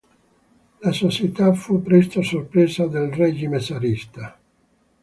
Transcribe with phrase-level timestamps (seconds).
[0.79, 4.35] La società fu presto soppressa dal regime zarista.